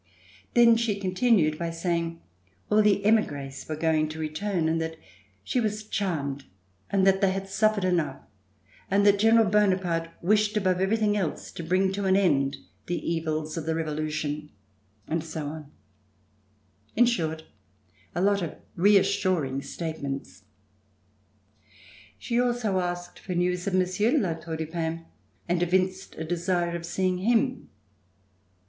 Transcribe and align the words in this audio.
Then 0.55 0.77
she 0.77 0.99
continued 0.99 1.59
by 1.59 1.69
saying 1.69 2.15
that 2.69 2.75
all 2.75 2.81
the 2.81 3.05
emigres 3.05 3.67
were 3.69 3.75
going 3.75 4.09
to 4.09 4.17
return 4.17 4.67
and 4.67 4.81
that 4.81 4.95
she 5.43 5.59
was 5.59 5.83
charmed, 5.83 6.45
that 6.91 7.21
they 7.21 7.29
had 7.29 7.47
suffered 7.47 7.83
enough 7.85 8.19
and 8.89 9.05
that 9.05 9.19
General 9.19 9.47
Bonaparte 9.47 10.09
wished 10.23 10.57
above 10.57 10.81
everything 10.81 11.15
else 11.15 11.51
to 11.51 11.61
bring 11.61 11.91
to 11.91 12.05
an 12.05 12.15
end 12.17 12.57
the 12.87 12.97
evils 13.13 13.57
of 13.57 13.67
the 13.67 13.75
Revolution 13.75 14.49
and 15.07 15.23
so 15.23 15.45
on, 15.45 15.71
in 16.95 17.05
short 17.05 17.43
a 18.15 18.21
lot 18.21 18.41
of 18.41 18.55
reassuring 18.75 19.61
statements. 19.61 20.45
She 22.17 22.41
also 22.41 22.79
asked 22.79 23.19
for 23.19 23.35
news 23.35 23.67
of 23.67 23.75
Monsieur 23.75 24.09
de 24.09 24.17
La 24.17 24.33
Tour 24.33 24.57
du 24.57 24.65
Pin 24.65 25.05
and 25.47 25.61
evinced 25.61 26.15
a 26.15 26.23
desire 26.23 26.75
of 26.75 26.87
seeing 26.87 27.19
him. 27.19 27.69